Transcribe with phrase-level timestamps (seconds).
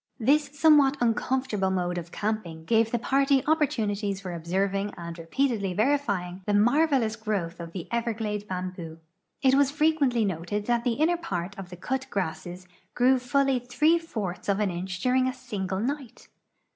[0.19, 5.75] This somewhat uncomfortable mode of camping gave tbe party oj)))ortunities for observing and re ])eatedly
[5.77, 8.97] verifying tbe marvelous growth of the everglade bam boo.
[9.43, 13.99] It was frequently noted that the inner ]>art of the cut grasses grew fully three
[13.99, 16.29] fourths of an inch during a single night.